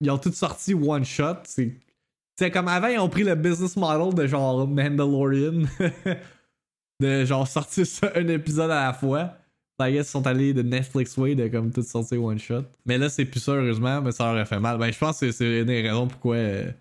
[0.00, 1.42] ils ont tout sorti one shot.
[1.44, 5.62] C'est comme avant, ils ont pris le business model de genre Mandalorian.
[7.00, 9.34] de genre sortir ça un épisode à la fois.
[9.80, 12.64] I ils sont allés de Netflix way de comme tout sortir one shot.
[12.84, 14.76] Mais là, c'est plus ça, heureusement, mais ça aurait fait mal.
[14.76, 16.34] Ben, je pense que c'est une des raisons pourquoi.
[16.34, 16.72] Euh,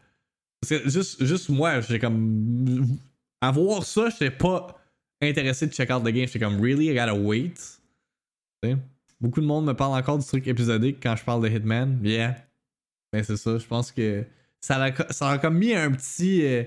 [0.62, 2.98] parce que juste, juste moi, j'ai comme.
[3.42, 4.80] À voir ça, j'étais pas
[5.22, 6.26] intéressé de check out the game.
[6.26, 6.88] J'étais comme, really?
[6.88, 7.80] I gotta wait?
[9.20, 12.00] Beaucoup de monde me parle encore du truc épisodique quand je parle de Hitman.
[12.04, 12.36] Yeah.
[13.14, 14.26] Mais c'est ça, je pense que
[14.60, 16.64] ça a, ça a comme mis un petit euh,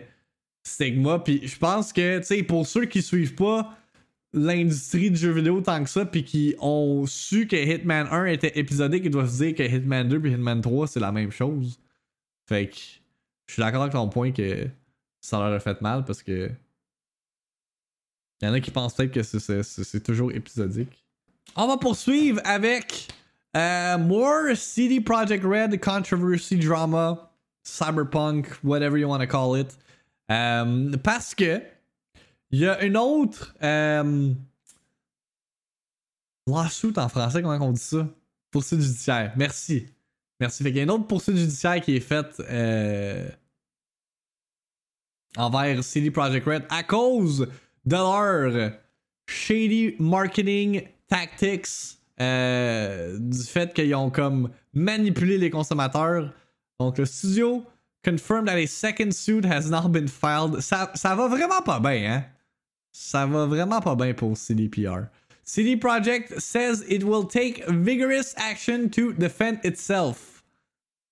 [0.65, 1.19] stigma.
[1.19, 3.77] Puis je pense que, tu sais, pour ceux qui suivent pas
[4.33, 8.59] l'industrie du jeu vidéo tant que ça, puis qui ont su que Hitman 1 était
[8.59, 11.81] épisodique, ils doivent se dire que Hitman 2 et Hitman 3 c'est la même chose.
[12.49, 12.77] Fait que
[13.51, 14.69] je suis d'accord avec ton point que
[15.21, 16.53] ça leur a fait mal parce que
[18.41, 21.05] il y en a qui pensent peut-être que c'est toujours épisodique.
[21.57, 23.09] On va poursuivre avec
[23.57, 27.33] euh, more CD Projekt Red controversy drama,
[27.65, 29.77] cyberpunk, whatever you want to call it.
[30.31, 31.61] Euh, parce que
[32.53, 33.53] Il y a une autre.
[33.65, 34.33] Euh...
[36.47, 38.07] Lawsuit en français, comment on dit ça?
[38.53, 39.33] Poursuite judiciaire.
[39.37, 39.89] Merci.
[40.41, 40.63] Merci.
[40.63, 43.29] Fait qu'il y a une autre poursuite judiciaire qui est faite euh,
[45.37, 47.47] envers CD Projekt Red à cause
[47.85, 48.73] de leur
[49.27, 56.33] shady marketing tactics, euh, du fait qu'ils ont comme manipulé les consommateurs.
[56.79, 57.65] Donc le studio
[58.05, 60.61] confirmed that a second suit has now been filed.
[60.61, 62.25] Ça, ça va vraiment pas bien, hein?
[62.93, 65.07] Ça va vraiment pas bien pour CDPR.
[65.45, 70.30] CD Projekt says it will take vigorous action to defend itself.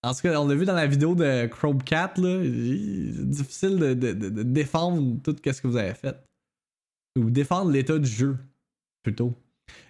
[0.04, 2.40] En tout on l'a vu dans la vidéo de Chromecast, là.
[2.42, 6.16] C'est difficile de, de, de, défendre tout ce que vous avez fait.
[7.18, 8.36] Ou défendre l'état du jeu,
[9.02, 9.34] plutôt.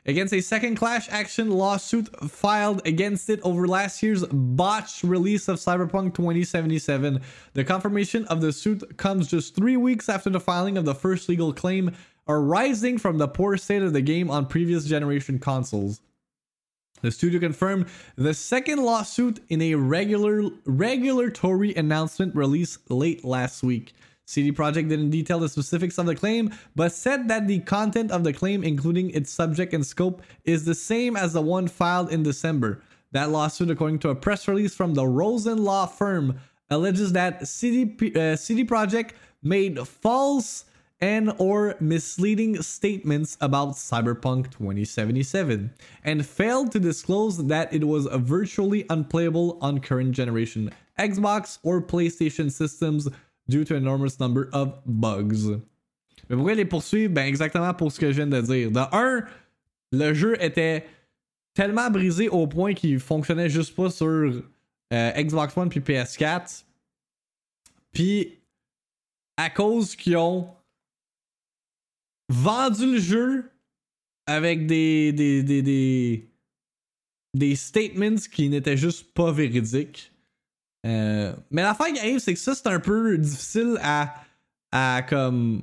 [0.07, 5.59] Against a second clash action lawsuit filed against it over last year's botched release of
[5.59, 7.21] Cyberpunk 2077.
[7.53, 11.29] The confirmation of the suit comes just three weeks after the filing of the first
[11.29, 11.93] legal claim
[12.27, 16.01] arising from the poor state of the game on previous generation consoles.
[17.03, 23.95] The studio confirmed the second lawsuit in a regular regulatory announcement released late last week.
[24.25, 28.25] CD Projekt didn't detail the specifics of the claim, but said that the content of
[28.25, 32.23] the claim, including its subject and scope, is the same as the one filed in
[32.23, 32.83] December.
[33.13, 38.15] That lawsuit, according to a press release from the Rosen law firm, alleges that CD,
[38.15, 40.67] uh, CD Projekt made false
[41.01, 45.71] and or misleading statements about Cyberpunk 2077
[46.05, 52.51] and failed to disclose that it was virtually unplayable on current generation Xbox or PlayStation
[52.51, 53.09] systems
[53.49, 55.49] due to enormous number of bugs.
[56.29, 57.15] Mais pourquoi les poursuivre?
[57.15, 58.71] Ben exactement pour ce que je viens de dire.
[58.71, 59.25] De un,
[59.93, 60.85] le jeu était
[61.55, 64.07] tellement brisé au point qu'il fonctionnait juste pas sur
[64.93, 66.65] euh, Xbox One puis PS4.
[67.93, 68.39] Puis
[69.37, 70.49] à cause qu'ils ont
[72.29, 73.51] vendu le jeu
[74.27, 76.29] avec des des, des, des,
[77.35, 80.13] des statements qui n'étaient juste pas véridiques.
[80.87, 84.15] Euh, mais l'affaire qui arrive, c'est que ça, c'est un peu difficile à,
[84.73, 85.63] à comme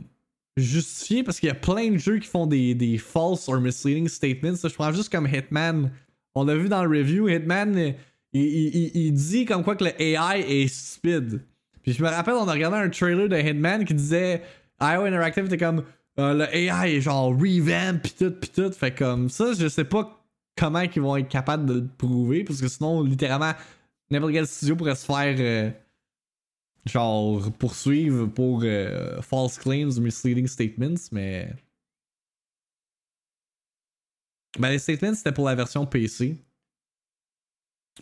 [0.57, 4.07] justifier parce qu'il y a plein de jeux qui font des, des false or misleading
[4.07, 4.55] statements.
[4.55, 5.91] je prends juste comme Hitman.
[6.33, 7.95] On l'a vu dans le review, Hitman,
[8.33, 11.41] il, il, il, dit comme quoi que le AI est stupide.
[11.81, 14.41] Puis je me rappelle, on a regardé un trailer de Hitman qui disait
[14.81, 15.83] IO Interactive était comme
[16.19, 18.71] euh, le AI est genre revamp pis tout pis tout.
[18.71, 20.25] Fait comme ça, je sais pas
[20.55, 23.53] comment ils vont être capables de le prouver parce que sinon, littéralement,
[24.09, 25.71] n'importe quel studio pourrait se faire euh,
[26.85, 31.53] genre poursuivre pour euh, false claims misleading statements, mais.
[34.57, 36.37] Ben, les statements c'était pour la version PC.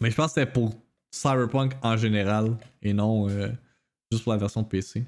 [0.01, 0.75] Mais je pense que c'était pour
[1.11, 3.49] Cyberpunk en général et non euh,
[4.11, 5.05] juste pour la version PC.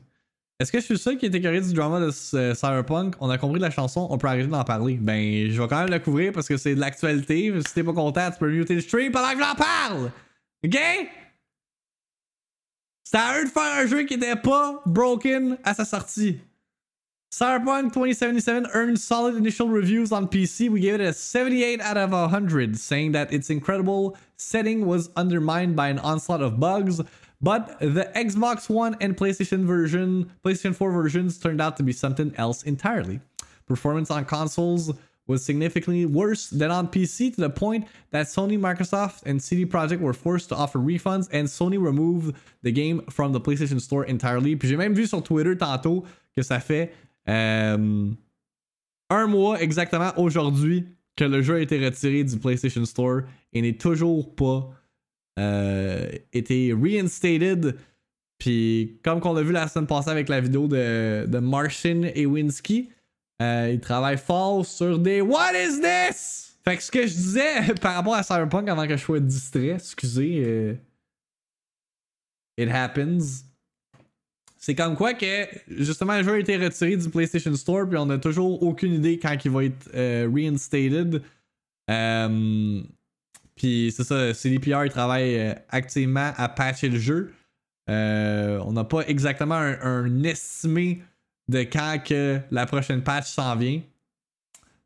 [0.59, 3.15] Est-ce que je suis le seul qui était curieux du drama de Cyberpunk?
[3.19, 4.95] On a compris la chanson, on peut arrêter d'en parler.
[4.95, 7.51] Ben, je vais quand même la couvrir parce que c'est de l'actualité.
[7.67, 10.11] Si t'es pas content, tu peux muter le stream pendant que j'en parle!
[10.65, 10.77] OK?
[13.03, 16.39] C'était à eux de faire un jeu qui était pas broken à sa sortie.
[17.31, 20.69] Cyberpunk 2077 earned solid initial reviews on PC.
[20.69, 25.75] We gave it a 78 out of 100, saying that its incredible setting was undermined
[25.75, 27.01] by an onslaught of bugs.
[27.41, 32.33] But the Xbox One and PlayStation version, PlayStation 4 versions turned out to be something
[32.37, 33.19] else entirely.
[33.67, 34.93] Performance on consoles
[35.27, 39.99] was significantly worse than on PC to the point that Sony, Microsoft, and CD Projekt
[39.99, 44.55] were forced to offer refunds and Sony removed the game from the PlayStation Store entirely.
[44.55, 46.93] Puis j'ai même vu sur Twitter tantôt que ça fait
[47.27, 48.11] euh,
[49.09, 53.21] un mois exactement aujourd'hui que le jeu a été retiré du PlayStation Store
[53.53, 54.69] et n'est toujours pas
[55.39, 57.75] euh, été reinstated.
[58.37, 62.89] Puis comme qu'on l'a vu la semaine passée avec la vidéo de, de Marcin Ewinski,
[63.41, 66.57] euh, il travaille fort sur des What is this?
[66.63, 69.71] Fait que ce que je disais par rapport à Cyberpunk avant que je sois distrait,
[69.71, 70.73] excusez, euh,
[72.57, 73.43] it happens.
[74.57, 78.09] C'est comme quoi que justement le jeu a été retiré du PlayStation Store puis on
[78.09, 81.21] a toujours aucune idée quand il va être euh, reinstated.
[83.55, 87.33] Euh, puis c'est ça, CDPR il travaille activement à patcher le jeu.
[87.87, 91.01] on n'a pas exactement un, estimé
[91.47, 93.81] de quand que la prochaine patch s'en vient.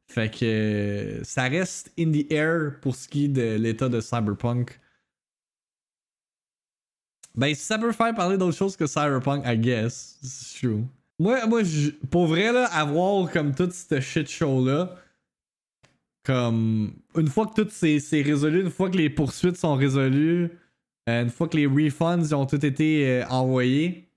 [0.07, 4.79] Fait que ça reste in the air pour ce qui est de l'état de Cyberpunk.
[7.35, 10.17] Ben, ça peut faire parler d'autre chose que Cyberpunk, I guess.
[10.21, 10.83] C'est true.
[11.19, 11.61] Moi, moi
[12.09, 14.95] pour vrai, là, avoir comme tout ce shit show-là,
[16.29, 20.51] comme une fois que tout c'est résolu, une fois que les poursuites sont résolues,
[21.09, 24.11] euh, une fois que les refunds ont tout été euh, envoyés,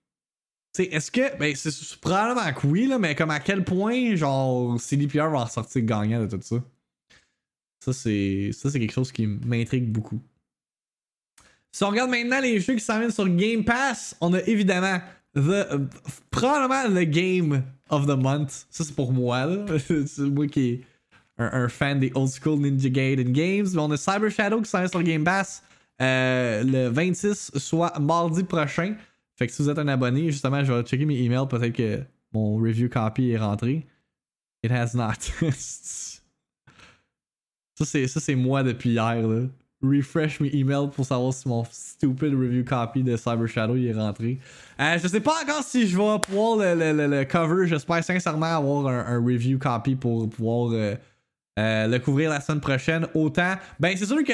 [0.79, 1.39] est-ce que.
[1.39, 5.47] Ben, c'est probablement que oui, là, mais comme à quel point, genre, CDPR va en
[5.47, 6.57] sortir gagnant de tout ça?
[7.81, 8.51] Ça, c'est.
[8.53, 10.21] Ça, c'est quelque chose qui m'intrigue beaucoup.
[11.73, 15.01] Si on regarde maintenant les jeux qui viennent sur Game Pass, on a évidemment
[15.35, 15.89] the,
[16.31, 18.67] probablement le Game of the Month.
[18.69, 19.65] Ça, c'est pour moi, là.
[19.79, 20.83] c'est moi qui
[21.39, 23.67] un, fan des old school Ninja Gaiden games.
[23.73, 25.63] Mais on a Cyber Shadow qui s'en sur Game Pass
[26.01, 28.95] euh, le 26, soit mardi prochain.
[29.37, 31.47] Fait que si vous êtes un abonné, justement, je vais checker mes emails.
[31.49, 33.87] Peut-être que mon review copy est rentré.
[34.63, 35.15] It has not.
[37.75, 39.47] ça, c'est, ça, c'est moi depuis hier, là.
[39.83, 44.39] Refresh mes emails pour savoir si mon stupid review copy de Cyber Shadow est rentré.
[44.79, 47.67] Euh, je sais pas encore si je vais pouvoir le, le, le, cover.
[47.67, 50.95] J'espère sincèrement avoir un, un, review copy pour pouvoir euh,
[51.59, 53.07] euh, le couvrir la semaine prochaine.
[53.15, 54.33] Autant, ben c'est sûr que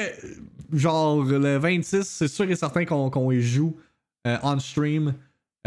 [0.71, 3.75] genre le 26, c'est sûr et certain qu'on qu'on y joue
[4.25, 5.13] euh, on stream.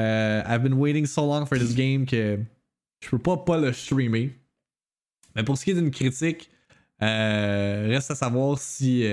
[0.00, 2.38] Euh, I've been waiting so long for this game que
[3.00, 4.32] je peux pas pas le streamer.
[5.36, 6.50] Mais pour ce qui est d'une critique,
[7.00, 9.04] reste à savoir si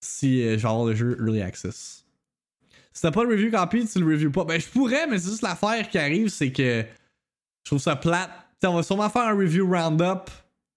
[0.00, 2.04] si genre le jeu Early Access.
[2.92, 4.44] Si t'as pas le review copy, tu le review pas.
[4.44, 8.45] Ben je pourrais, mais c'est juste l'affaire qui arrive, c'est que je trouve ça plate.
[8.58, 10.30] T'sais, on va sûrement faire un review roundup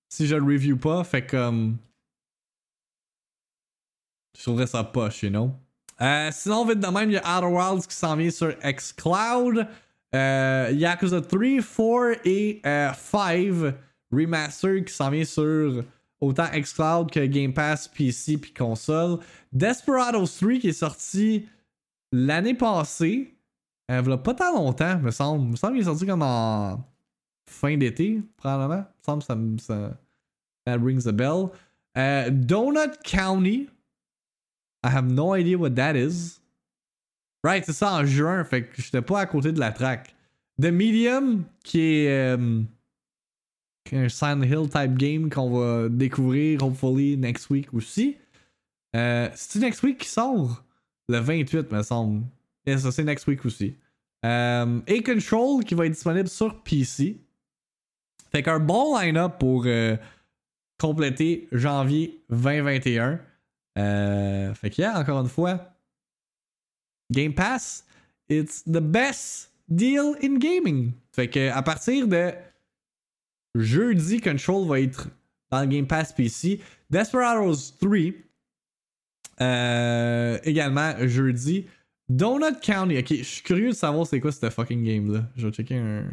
[0.09, 1.03] si je le review pas.
[1.03, 1.77] Fait comme.
[4.37, 5.51] Je trouverais ça poche, you know?
[6.01, 9.67] Euh, sinon, vite de même, il y a Outer Wilds qui s'en vient sur Xcloud.
[10.15, 13.75] Euh, Yakuza 3, 4 et euh, 5
[14.11, 15.83] Remaster qui s'en vient sur
[16.19, 19.19] autant Xcloud que Game Pass, PC puis console.
[19.51, 21.47] Desperados 3 qui est sorti
[22.11, 23.35] l'année passée.
[23.91, 25.51] Euh, il pas tant longtemps, me semble.
[25.51, 26.83] me semble qu'il est sorti comme en
[27.49, 28.85] fin d'été, probablement.
[29.07, 29.97] Il me semble que ça,
[30.67, 31.47] ça, rings a bell.
[31.97, 33.67] Euh, Donut County.
[34.83, 36.39] I have no idea what that is.
[37.43, 40.13] Right, c'est ça en juin, fait que j'étais pas à côté de la track.
[40.61, 42.61] The Medium, qui est euh,
[43.93, 48.17] un Silent Hill type game qu'on va découvrir, hopefully, next week aussi.
[48.95, 50.63] Euh, C'est-tu next week qui sort?
[51.07, 52.23] Le 28, me semble.
[52.65, 53.75] Et ça, c'est next week aussi.
[54.25, 57.21] Euh, et Control, qui va être disponible sur PC.
[58.31, 59.97] Fait qu'un bon line-up pour euh,
[60.79, 63.19] compléter janvier 2021.
[63.77, 65.73] Euh, fait yeah, encore une fois,
[67.11, 67.85] Game Pass,
[68.29, 70.91] it's the best deal in gaming.
[71.13, 72.31] Fait que, à partir de
[73.55, 75.09] jeudi, Control va être
[75.51, 76.61] dans le Game Pass PC.
[76.89, 77.97] Desperados 3,
[79.41, 81.67] euh, également jeudi.
[82.09, 85.23] Donut County, ok, je suis curieux de savoir c'est quoi ce fucking game là.
[85.35, 86.05] Je vais checker un.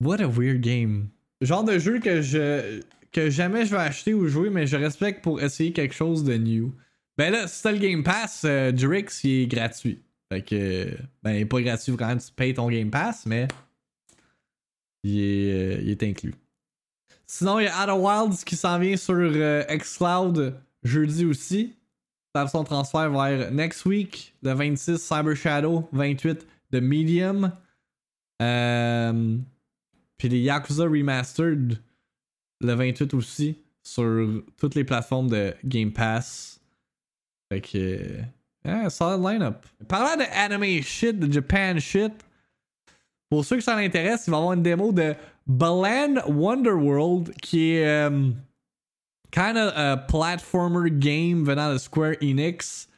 [0.00, 1.08] What a weird game.
[1.40, 2.80] Genre de jeu que je
[3.12, 6.34] que jamais je vais acheter ou jouer, mais je respecte pour essayer quelque chose de
[6.34, 6.72] new.
[7.18, 10.00] Ben là, si t'as le Game Pass, euh, Drix, il est gratuit.
[10.32, 13.48] Fait que, ben, il est pas gratuit quand tu payes ton Game Pass, mais
[15.02, 16.34] il est, euh, il est inclus.
[17.26, 21.76] Sinon, il y a Outer Wilds qui s'en vient sur euh, Xcloud jeudi aussi.
[22.34, 27.52] Ça son transfert vers next week, le 26 Cyber Shadow, 28 The Medium.
[28.40, 29.36] Euh,
[30.20, 31.78] puis les Yakuza Remastered
[32.60, 36.60] le 28 aussi sur toutes les plateformes de Game Pass.
[37.50, 38.20] Fait que.
[38.62, 39.64] Yeah, solid lineup.
[39.88, 42.12] Parlant de anime shit, de Japan shit,
[43.30, 45.14] pour ceux que ça l'intéresse, il va y avoir une démo de
[45.46, 48.34] Balan Wonderworld qui est um,
[49.30, 52.90] kind of a platformer game venant de Square Enix.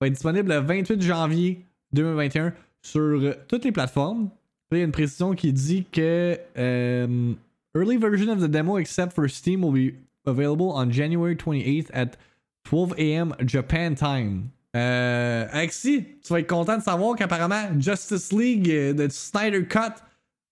[0.00, 4.30] Va être disponible le 28 janvier 2021 sur toutes les plateformes.
[4.70, 7.36] Il y a une précision qui dit que um,
[7.74, 9.94] early version of the demo except for Steam will be
[10.26, 12.18] available on January 28th at
[12.64, 13.34] 12 a.m.
[13.46, 14.50] Japan time.
[14.76, 15.46] Euh,
[15.82, 20.02] tu vas être content de savoir qu'apparemment Justice League euh, de Snyder Cut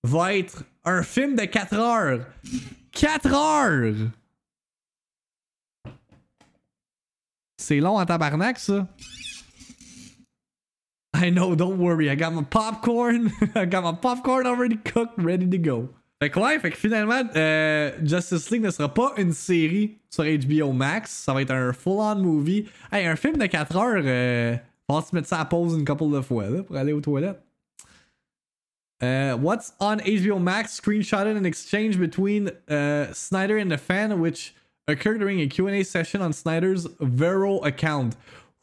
[0.02, 2.26] va être un film de 4 heures.
[2.92, 3.94] 4 heures!
[7.59, 8.87] C'est long en tabarnak, ça.
[11.22, 12.11] I know, don't worry.
[12.11, 13.33] I got my popcorn.
[13.55, 15.88] I got my popcorn already cooked, ready to go.
[16.20, 20.24] Fait que ouais, fait que finalement, euh, Justice League ne sera pas une série sur
[20.24, 21.11] HBO Max.
[21.11, 22.66] Ça va être un full-on movie.
[22.90, 24.57] Hey, un film de 4 heures, euh,
[24.90, 27.40] faut se mettre ça à pause une couple de fois là, pour aller aux toilettes.
[29.03, 34.55] Uh, what's on HBO Max screenshotted an exchange between uh, Snyder and the fan, which
[34.88, 38.16] occurred during a Q&A session on Snyder's Vero account.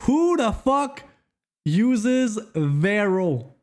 [0.04, 1.04] Who the fuck
[1.66, 3.54] uses Vero?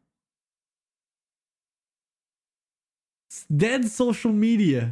[3.49, 4.91] Dead social media.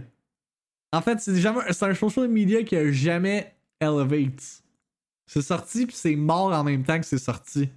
[0.92, 4.62] En fait, c'est jamais c'est un social media qui a jamais elevate.
[5.26, 7.68] C'est sorti puis c'est mort en même temps que c'est sorti.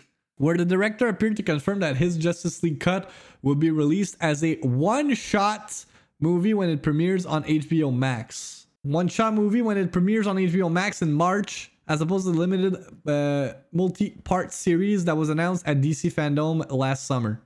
[0.42, 3.12] where the director appeared to confirm that his Justice League cut
[3.44, 5.86] will be released as a one-shot
[6.20, 8.66] movie when it premieres on HBO Max.
[8.82, 12.78] One-shot movie when it premieres on HBO Max in March, as opposed to the limited
[13.06, 17.42] uh, multi-part series that was announced at DC Fandom last summer.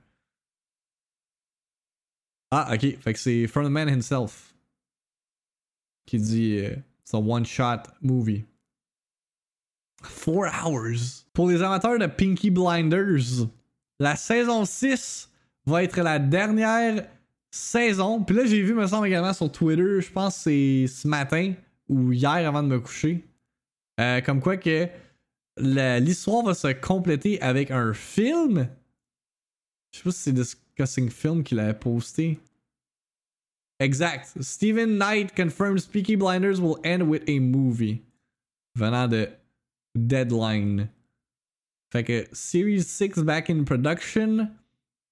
[2.52, 2.96] Ah, ok.
[3.00, 4.54] Fait que c'est from the man himself
[6.06, 8.44] qui dit euh, c'est un one-shot movie.
[10.04, 11.24] Four hours.
[11.32, 13.48] Pour les amateurs de Pinky Blinders,
[13.98, 15.28] la saison 6
[15.66, 17.08] va être la dernière
[17.50, 18.22] saison.
[18.22, 21.54] Puis là, j'ai vu, me semble également sur Twitter, je pense que c'est ce matin
[21.88, 23.24] ou hier avant de me coucher.
[24.00, 24.88] Euh, comme quoi que
[25.56, 28.68] la- l'histoire va se compléter avec un film?
[29.92, 32.38] Je sais pas si c'est Discussing Film qu'il avait posté.
[33.78, 34.34] Exact.
[34.40, 38.02] Steven Knight confirms Peaky Blinders will end with a movie.
[38.74, 39.28] Venant de
[39.94, 40.88] Deadline.
[41.92, 44.50] Fait que Series 6 back in production.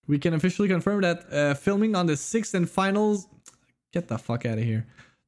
[0.08, 3.26] We can officially confirm that uh, filming on the sixth and finals.
[3.92, 4.84] Get the fuck out of here.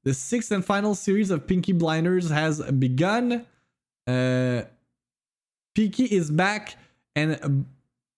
[0.07, 3.45] The sixth and final series of Pinky Blinders has begun.
[4.07, 4.63] Uh,
[5.75, 6.77] Peaky is back
[7.17, 7.67] and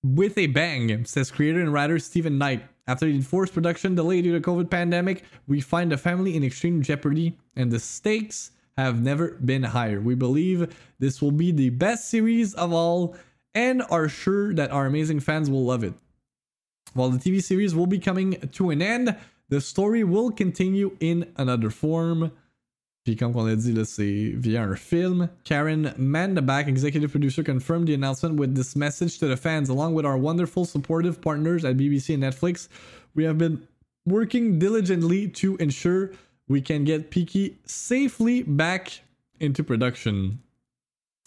[0.04, 2.62] with a bang, says creator and writer Stephen Knight.
[2.86, 6.82] After the enforced production delay due to COVID pandemic, we find the family in extreme
[6.82, 9.98] jeopardy, and the stakes have never been higher.
[9.98, 13.16] We believe this will be the best series of all,
[13.54, 15.94] and are sure that our amazing fans will love it.
[16.92, 19.16] While the TV series will be coming to an end,
[19.48, 22.32] the story will continue in another form.
[23.04, 25.30] Puis comme on a dit, c'est via un film.
[25.44, 29.70] Karen Mandaback, executive producer, confirmed the announcement with this message to the fans.
[29.70, 32.68] Along with our wonderful supportive partners at BBC and Netflix,
[33.14, 33.66] we have been
[34.04, 36.10] working diligently to ensure
[36.48, 39.00] we can get Peaky safely back
[39.40, 40.40] into production.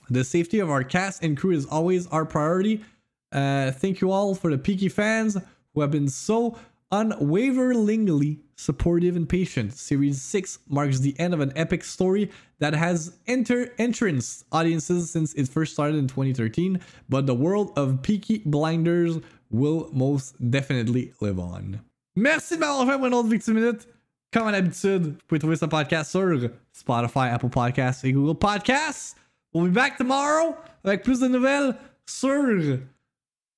[0.09, 2.83] The safety of our cast and crew is always our priority.
[3.31, 5.37] Uh, thank you all for the Peaky fans
[5.73, 6.57] who have been so
[6.91, 9.73] unwaveringly supportive and patient.
[9.73, 12.29] Series 6 marks the end of an epic story
[12.59, 16.79] that has enter entranced audiences since it first started in 2013,
[17.09, 19.19] but the world of Peaky Blinders
[19.49, 21.81] will most definitely live on.
[22.15, 23.87] Merci de m'avoir fait une autre Victime Minute.
[24.33, 29.17] Comme à l'habitude, vous pouvez trouver ce podcast sur Spotify, Apple Podcasts et Google Podcasts.
[29.53, 31.75] We'll be back tomorrow avec plus de nouvelles
[32.05, 32.79] sur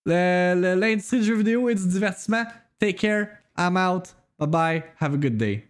[0.06, 2.46] l'industrie du jeu vidéo et du divertissement.
[2.80, 3.42] Take care.
[3.56, 4.14] I'm out.
[4.38, 4.84] Bye bye.
[4.98, 5.66] Have a good day.